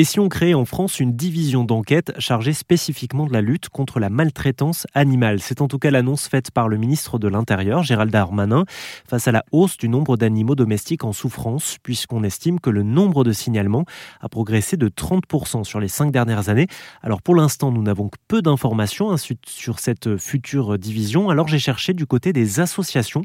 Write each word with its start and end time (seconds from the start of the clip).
Et 0.00 0.04
si 0.04 0.18
on 0.18 0.30
crée 0.30 0.54
en 0.54 0.64
France 0.64 0.98
une 0.98 1.12
division 1.12 1.62
d'enquête 1.62 2.14
chargée 2.18 2.54
spécifiquement 2.54 3.26
de 3.26 3.34
la 3.34 3.42
lutte 3.42 3.68
contre 3.68 4.00
la 4.00 4.08
maltraitance 4.08 4.86
animale? 4.94 5.40
C'est 5.40 5.60
en 5.60 5.68
tout 5.68 5.78
cas 5.78 5.90
l'annonce 5.90 6.26
faite 6.26 6.52
par 6.52 6.68
le 6.68 6.78
ministre 6.78 7.18
de 7.18 7.28
l'Intérieur, 7.28 7.82
Gérald 7.82 8.10
Darmanin, 8.10 8.64
face 9.06 9.28
à 9.28 9.32
la 9.32 9.44
hausse 9.52 9.76
du 9.76 9.90
nombre 9.90 10.16
d'animaux 10.16 10.54
domestiques 10.54 11.04
en 11.04 11.12
souffrance, 11.12 11.76
puisqu'on 11.82 12.24
estime 12.24 12.60
que 12.60 12.70
le 12.70 12.82
nombre 12.82 13.24
de 13.24 13.32
signalements 13.32 13.84
a 14.22 14.30
progressé 14.30 14.78
de 14.78 14.88
30% 14.88 15.64
sur 15.64 15.80
les 15.80 15.88
cinq 15.88 16.12
dernières 16.12 16.48
années. 16.48 16.68
Alors 17.02 17.20
pour 17.20 17.34
l'instant, 17.34 17.70
nous 17.70 17.82
n'avons 17.82 18.08
que 18.08 18.16
peu 18.26 18.40
d'informations 18.40 19.10
hein, 19.10 19.16
sur 19.18 19.80
cette 19.80 20.16
future 20.16 20.78
division, 20.78 21.28
alors 21.28 21.46
j'ai 21.46 21.58
cherché 21.58 21.92
du 21.92 22.06
côté 22.06 22.32
des 22.32 22.58
associations. 22.58 23.20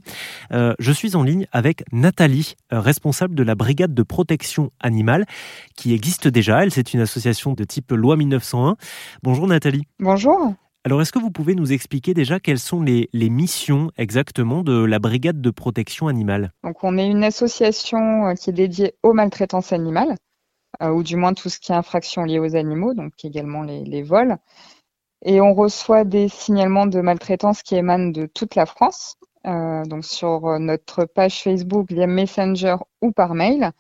Euh, 0.52 0.74
je 0.80 0.92
suis 0.92 1.16
en 1.16 1.24
ligne 1.24 1.48
avec 1.54 1.86
Nathalie, 1.94 2.56
euh, 2.74 2.82
responsable 2.82 3.34
de 3.34 3.44
la 3.44 3.56
brigade 3.56 3.94
de 3.94 4.04
protection 4.04 4.74
animale, 4.82 5.26
qui 5.78 5.94
existe 5.94 6.28
déjà 6.28 6.65
c'est 6.72 6.94
une 6.94 7.02
association 7.02 7.54
de 7.54 7.64
type 7.64 7.92
loi 7.92 8.16
1901. 8.18 8.78
Bonjour 9.24 9.48
Nathalie. 9.48 9.84
Bonjour. 10.00 10.54
Alors, 10.86 11.02
est-ce 11.02 11.12
que 11.12 11.18
vous 11.18 11.32
pouvez 11.32 11.56
nous 11.56 11.74
expliquer 11.74 12.14
déjà 12.14 12.40
quelles 12.40 12.60
sont 12.60 12.84
les, 12.84 13.10
missions 13.12 13.90
exactement 13.98 14.62
de 14.62 14.84
la 14.84 15.00
brigade 15.00 15.42
de 15.42 15.50
protection 15.50 16.08
animale? 16.08 16.52
Donc, 16.64 16.84
on 16.84 17.00
est 17.00 17.08
une 17.08 17.24
association 17.24 18.28
euh, 18.28 18.34
qui 18.36 18.52
est 18.52 18.54
dédiée 18.54 18.94
aux 19.02 19.14
maltraitances 19.14 19.74
animales, 19.74 20.16
euh, 20.84 20.92
ou 20.92 21.02
du 21.02 21.16
moins 21.16 21.34
tout 21.34 21.50
ce 21.50 21.60
qui 21.60 21.72
est 21.72 21.76
infraction 21.76 22.24
liée 22.24 22.38
aux 22.38 22.56
animaux, 22.56 22.94
donc 22.94 23.14
également 23.24 23.64
les, 23.64 24.04
vols. 24.04 24.38
Et 25.24 25.42
on 25.42 25.56
reçoit 25.56 26.04
des 26.04 26.30
signalements 26.30 26.86
de 26.86 27.02
maltraitance 27.02 27.64
qui 27.64 27.76
émanent 27.76 28.12
de 28.12 28.28
toute 28.28 28.54
la 28.54 28.68
France, 28.68 29.16
euh, 29.48 29.84
donc 29.86 30.06
sur 30.06 30.60
notre 30.60 31.06
page 31.06 31.42
Facebook 31.42 31.92
via 31.92 32.06
Messenger 32.06 32.76
ou 33.02 33.12
par 33.12 33.34
mail. 33.34 33.72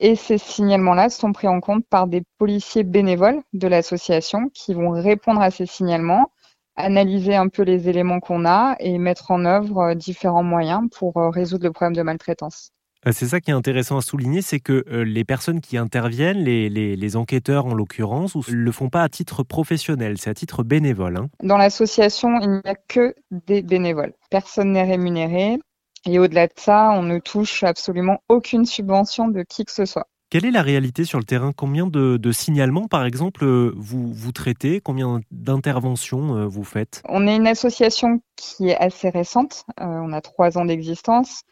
Et 0.00 0.14
ces 0.14 0.38
signalements-là 0.38 1.10
sont 1.10 1.32
pris 1.32 1.48
en 1.48 1.60
compte 1.60 1.84
par 1.88 2.06
des 2.06 2.22
policiers 2.38 2.84
bénévoles 2.84 3.40
de 3.52 3.66
l'association 3.66 4.48
qui 4.54 4.74
vont 4.74 4.90
répondre 4.90 5.40
à 5.40 5.50
ces 5.50 5.66
signalements, 5.66 6.30
analyser 6.76 7.34
un 7.34 7.48
peu 7.48 7.62
les 7.62 7.88
éléments 7.88 8.20
qu'on 8.20 8.46
a 8.46 8.76
et 8.78 8.98
mettre 8.98 9.32
en 9.32 9.44
œuvre 9.44 9.78
euh, 9.78 9.94
différents 9.94 10.44
moyens 10.44 10.88
pour 10.96 11.16
euh, 11.16 11.30
résoudre 11.30 11.64
le 11.64 11.72
problème 11.72 11.96
de 11.96 12.02
maltraitance. 12.02 12.70
Euh, 13.06 13.12
c'est 13.12 13.26
ça 13.26 13.40
qui 13.40 13.50
est 13.50 13.54
intéressant 13.54 13.96
à 13.98 14.00
souligner, 14.00 14.40
c'est 14.40 14.60
que 14.60 14.84
les 14.88 15.24
personnes 15.24 15.60
qui 15.60 15.76
interviennent, 15.76 16.38
les, 16.38 17.16
enquêteurs 17.16 17.66
en 17.66 17.74
l'occurrence, 17.74 18.36
ne 18.36 18.54
le 18.54 18.72
font 18.72 18.88
pas 18.88 19.02
à 19.02 19.08
titre 19.08 19.42
professionnel, 19.42 20.18
c'est 20.18 20.30
à 20.30 20.34
titre 20.34 20.62
bénévole. 20.62 21.16
Hein. 21.16 21.28
Dans 21.42 21.56
l'association, 21.56 22.40
il 22.40 22.50
n'y 22.50 22.70
a 22.70 22.74
que 22.74 23.14
des 23.30 23.62
bénévoles. 23.62 24.14
Personne 24.30 24.72
n'est 24.72 24.82
rémunéré. 24.82 25.58
Et 26.06 26.18
au-delà 26.18 26.46
de 26.46 26.52
ça, 26.56 26.90
on 26.92 27.02
ne 27.02 27.18
touche 27.18 27.62
absolument 27.62 28.18
aucune 28.28 28.64
subvention 28.64 29.28
de 29.28 29.42
qui 29.42 29.64
que 29.64 29.72
ce 29.72 29.84
soit. 29.84 30.06
Quelle 30.30 30.44
est 30.44 30.50
la 30.50 30.60
réalité 30.60 31.04
sur 31.04 31.18
le 31.18 31.24
terrain? 31.24 31.52
Combien 31.56 31.86
de, 31.86 32.32
signalements, 32.32 32.86
par 32.86 33.06
exemple, 33.06 33.46
vous, 33.74 34.12
vous 34.12 34.32
traitez? 34.32 34.82
Combien 34.82 35.20
d'interventions 35.30 36.36
euh, 36.36 36.46
vous 36.46 36.64
faites? 36.64 37.02
On 37.08 37.26
est 37.26 37.34
une 37.34 37.46
association 37.46 38.20
qui 38.36 38.68
est 38.68 38.76
assez 38.76 39.08
récente. 39.08 39.64
Euh, 39.80 39.84
on 39.86 40.12
a 40.12 40.20
trois 40.20 40.58
ans 40.58 40.66
d'existence. 40.66 41.44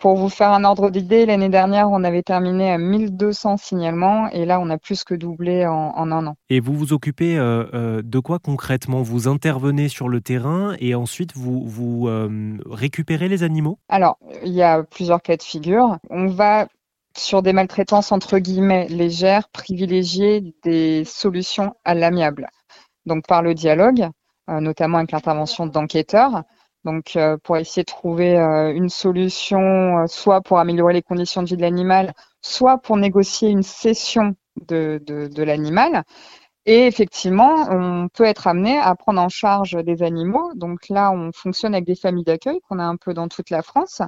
Pour 0.00 0.14
vous 0.16 0.28
faire 0.28 0.52
un 0.52 0.62
ordre 0.62 0.90
d'idée, 0.90 1.26
l'année 1.26 1.48
dernière, 1.48 1.90
on 1.90 2.04
avait 2.04 2.22
terminé 2.22 2.70
à 2.70 2.78
1200 2.78 3.56
signalements 3.56 4.28
et 4.28 4.44
là, 4.44 4.60
on 4.60 4.70
a 4.70 4.78
plus 4.78 5.02
que 5.02 5.14
doublé 5.14 5.66
en, 5.66 5.92
un 5.96 6.26
an. 6.28 6.36
Et 6.50 6.60
vous 6.60 6.74
vous 6.74 6.92
occupez 6.92 7.36
euh, 7.36 7.64
euh, 7.74 8.02
de 8.04 8.18
quoi 8.20 8.38
concrètement? 8.38 9.02
Vous 9.02 9.26
intervenez 9.26 9.88
sur 9.88 10.08
le 10.08 10.20
terrain 10.20 10.76
et 10.78 10.94
ensuite 10.94 11.34
vous, 11.34 11.66
vous 11.66 12.06
euh, 12.06 12.58
récupérez 12.70 13.28
les 13.28 13.42
animaux? 13.42 13.80
Alors, 13.88 14.18
il 14.44 14.52
y 14.52 14.62
a 14.62 14.84
plusieurs 14.84 15.20
cas 15.20 15.36
de 15.36 15.42
figure. 15.42 15.98
On 16.10 16.28
va 16.28 16.68
sur 17.16 17.42
des 17.42 17.52
maltraitances 17.52 18.12
entre 18.12 18.38
guillemets 18.38 18.86
légères, 18.86 19.48
privilégier 19.48 20.54
des 20.62 21.04
solutions 21.04 21.74
à 21.84 21.94
l'amiable. 21.94 22.46
Donc 23.04 23.26
par 23.26 23.42
le 23.42 23.54
dialogue, 23.54 24.08
notamment 24.46 24.98
avec 24.98 25.10
l'intervention 25.10 25.66
d'enquêteurs. 25.66 26.44
Donc, 26.88 27.16
euh, 27.16 27.36
pour 27.44 27.58
essayer 27.58 27.82
de 27.82 27.86
trouver 27.92 28.38
euh, 28.38 28.72
une 28.72 28.88
solution, 28.88 29.98
euh, 29.98 30.06
soit 30.06 30.40
pour 30.40 30.58
améliorer 30.58 30.94
les 30.94 31.02
conditions 31.02 31.42
de 31.42 31.48
vie 31.48 31.56
de 31.56 31.60
l'animal, 31.60 32.14
soit 32.40 32.78
pour 32.78 32.96
négocier 32.96 33.50
une 33.50 33.62
cession 33.62 34.34
de, 34.66 34.98
de, 35.06 35.42
l'animal. 35.42 36.04
Et 36.64 36.86
effectivement, 36.86 37.68
on 37.70 38.08
peut 38.08 38.24
être 38.24 38.46
amené 38.46 38.78
à 38.78 38.94
prendre 38.94 39.20
en 39.20 39.28
charge 39.28 39.72
des 39.84 40.02
animaux. 40.02 40.50
Donc 40.54 40.88
là, 40.88 41.12
on 41.12 41.30
fonctionne 41.30 41.74
avec 41.74 41.84
des 41.84 41.94
familles 41.94 42.24
d'accueil 42.24 42.60
qu'on 42.66 42.78
a 42.78 42.84
un 42.84 42.96
peu 42.96 43.12
dans 43.12 43.28
toute 43.28 43.50
la 43.50 43.60
France. 43.60 44.00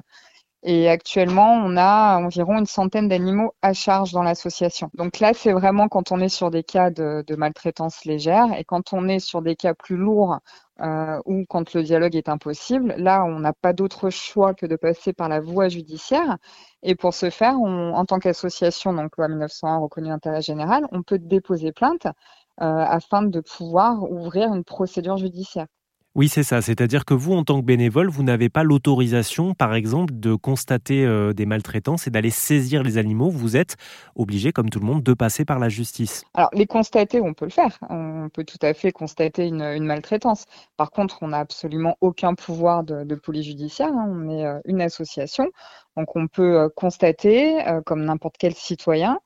Et 0.63 0.89
actuellement, 0.89 1.53
on 1.53 1.75
a 1.75 2.17
environ 2.17 2.59
une 2.59 2.67
centaine 2.67 3.07
d'animaux 3.07 3.53
à 3.63 3.73
charge 3.73 4.11
dans 4.11 4.21
l'association. 4.21 4.91
Donc 4.93 5.19
là, 5.19 5.33
c'est 5.33 5.53
vraiment 5.53 5.87
quand 5.87 6.11
on 6.11 6.19
est 6.19 6.29
sur 6.29 6.51
des 6.51 6.63
cas 6.63 6.91
de, 6.91 7.23
maltraitance 7.35 8.05
légère 8.05 8.53
et 8.55 8.63
quand 8.63 8.93
on 8.93 9.07
est 9.07 9.19
sur 9.19 9.41
des 9.41 9.55
cas 9.55 9.73
plus 9.73 9.97
lourds 9.97 10.39
euh, 10.81 11.19
ou 11.25 11.45
quand 11.49 11.73
le 11.73 11.81
dialogue 11.81 12.15
est 12.15 12.29
impossible, 12.29 12.93
là, 12.97 13.23
on 13.25 13.39
n'a 13.39 13.53
pas 13.53 13.73
d'autre 13.73 14.11
choix 14.11 14.53
que 14.53 14.67
de 14.67 14.75
passer 14.75 15.13
par 15.13 15.29
la 15.29 15.39
voie 15.39 15.67
judiciaire. 15.67 16.37
Et 16.83 16.93
pour 16.95 17.15
ce 17.15 17.31
faire, 17.31 17.55
en 17.59 18.05
tant 18.05 18.19
qu'association, 18.19 18.93
donc 18.93 19.17
loi 19.17 19.27
1901 19.29 19.77
reconnue 19.77 20.09
d'intérêt 20.09 20.41
général, 20.43 20.85
on 20.91 21.01
peut 21.01 21.17
déposer 21.19 21.71
plainte 21.71 22.05
euh, 22.05 22.11
afin 22.59 23.23
de 23.23 23.39
pouvoir 23.39 24.03
ouvrir 24.03 24.53
une 24.53 24.63
procédure 24.63 25.17
judiciaire. 25.17 25.65
Oui, 26.13 26.27
c'est 26.27 26.43
ça. 26.43 26.61
C'est-à-dire 26.61 27.05
que 27.05 27.13
vous, 27.13 27.33
en 27.33 27.45
tant 27.45 27.61
que 27.61 27.65
bénévole, 27.65 28.09
vous 28.09 28.23
n'avez 28.23 28.49
pas 28.49 28.63
l'autorisation, 28.63 29.53
par 29.53 29.73
exemple, 29.73 30.13
de 30.13 30.35
constater 30.35 31.05
euh, 31.05 31.31
des 31.31 31.45
maltraitances 31.45 32.05
et 32.05 32.09
d'aller 32.09 32.31
saisir 32.31 32.83
les 32.83 32.97
animaux. 32.97 33.29
Vous 33.29 33.55
êtes 33.55 33.77
obligé, 34.15 34.51
comme 34.51 34.69
tout 34.69 34.81
le 34.81 34.85
monde, 34.85 35.03
de 35.03 35.13
passer 35.13 35.45
par 35.45 35.57
la 35.57 35.69
justice. 35.69 36.25
Alors, 36.33 36.49
les 36.51 36.65
constater, 36.65 37.21
on 37.21 37.33
peut 37.33 37.45
le 37.45 37.51
faire. 37.51 37.77
On 37.89 38.27
peut 38.27 38.43
tout 38.43 38.59
à 38.61 38.73
fait 38.73 38.91
constater 38.91 39.47
une, 39.47 39.85
maltraitance. 39.85 40.47
Par 40.75 40.91
contre, 40.91 41.19
on 41.21 41.29
n'a 41.29 41.39
absolument 41.39 41.95
aucun 42.01 42.33
pouvoir 42.33 42.83
de, 42.83 43.15
police 43.15 43.45
judiciaire. 43.45 43.93
Hein. 43.93 44.09
On 44.11 44.29
est 44.29 44.45
euh, 44.45 44.59
une 44.65 44.81
association. 44.81 45.49
Donc, 45.95 46.13
on 46.17 46.27
peut 46.27 46.59
euh, 46.59 46.67
constater, 46.75 47.63
comme 47.85 48.03
n'importe 48.03 48.35
quel 48.37 48.53
citoyen, 48.53 49.17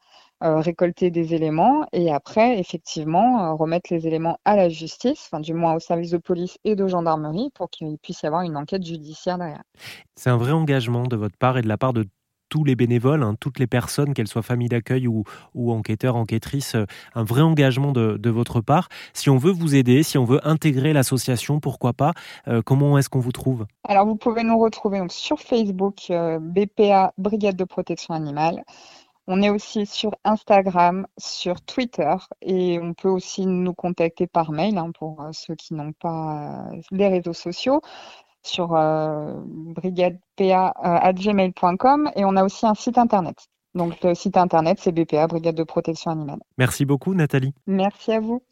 euh, 0.43 0.59
récolter 0.59 1.11
des 1.11 1.33
éléments 1.33 1.85
et 1.93 2.11
après, 2.11 2.59
effectivement, 2.59 3.41
euh, 3.41 3.53
remettre 3.53 3.93
les 3.93 4.05
éléments 4.05 4.37
à 4.43 4.57
la 4.57 4.67
justice, 4.67 5.29
enfin, 5.31 5.39
du 5.39 5.53
moins 5.53 5.75
au 5.75 5.79
service 5.79 6.11
de 6.11 6.17
police 6.17 6.57
et 6.65 6.75
de 6.75 6.85
gendarmerie, 6.87 7.51
pour 7.55 7.69
qu'il 7.69 7.97
puisse 7.97 8.21
y 8.23 8.25
avoir 8.25 8.41
une 8.41 8.57
enquête 8.57 8.85
judiciaire 8.85 9.37
derrière. 9.37 9.63
C'est 10.17 10.29
un 10.29 10.35
vrai 10.35 10.51
engagement 10.51 11.03
de 11.03 11.15
votre 11.15 11.37
part 11.37 11.57
et 11.57 11.61
de 11.61 11.69
la 11.69 11.77
part 11.77 11.93
de 11.93 12.05
tous 12.49 12.65
les 12.65 12.75
bénévoles, 12.75 13.23
hein, 13.23 13.35
toutes 13.39 13.59
les 13.59 13.65
personnes, 13.65 14.13
qu'elles 14.13 14.27
soient 14.27 14.41
familles 14.41 14.67
d'accueil 14.67 15.07
ou, 15.07 15.23
enquêteurs, 15.55 16.17
enquêtrices, 16.17 16.75
euh, 16.75 16.85
un 17.15 17.23
vrai 17.23 17.41
engagement 17.41 17.93
de, 17.93 18.29
votre 18.29 18.59
part. 18.59 18.89
Si 19.13 19.29
on 19.29 19.37
veut 19.37 19.53
vous 19.53 19.73
aider, 19.73 20.03
si 20.03 20.17
on 20.17 20.25
veut 20.25 20.45
intégrer 20.45 20.91
l'association, 20.91 21.61
pourquoi 21.61 21.93
pas 21.93 22.11
Comment 22.65 22.97
est-ce 22.97 23.07
qu'on 23.09 23.19
vous 23.19 23.31
trouve? 23.31 23.65
Alors, 23.87 24.05
vous 24.05 24.15
pouvez 24.15 24.43
nous 24.43 24.59
retrouver 24.59 24.99
donc, 24.99 25.13
sur 25.13 25.39
Facebook, 25.39 26.11
BPA, 26.41 27.13
Brigade 27.17 27.55
de 27.55 27.63
protection 27.63 28.13
animale. 28.13 28.63
On 29.27 29.41
est 29.41 29.49
aussi 29.49 29.87
sur 29.87 30.11
Instagram, 30.23 31.07
sur 31.17 31.59
Twitter 31.61 32.13
et 32.41 32.79
on 32.79 32.93
peut 32.93 33.09
aussi 33.09 33.47
nous 33.47 33.73
contacter 33.73 34.27
par 34.27 34.51
mail 34.51 34.77
hein, 34.77 34.91
pour 34.97 35.21
euh, 35.21 35.29
ceux 35.31 35.55
qui 35.55 35.73
n'ont 35.73 35.93
pas 35.93 36.67
euh, 36.71 36.79
les 36.91 37.07
réseaux 37.07 37.33
sociaux 37.33 37.81
sur 38.43 38.75
euh, 38.75 39.33
brigadepa.gmail.com 39.43 42.11
et 42.15 42.23
on 42.23 42.35
a 42.35 42.43
aussi 42.43 42.67
un 42.67 42.75
site 42.75 42.99
internet. 42.99 43.47
Donc 43.73 43.99
le 44.03 44.13
site 44.13 44.37
internet 44.37 44.77
c'est 44.79 44.91
BPA, 44.91 45.25
Brigade 45.27 45.55
de 45.55 45.63
protection 45.63 46.11
animale. 46.11 46.41
Merci 46.59 46.85
beaucoup 46.85 47.15
Nathalie. 47.15 47.55
Merci 47.65 48.11
à 48.11 48.19
vous. 48.19 48.43